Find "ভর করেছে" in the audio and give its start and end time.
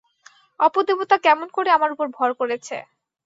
2.17-2.75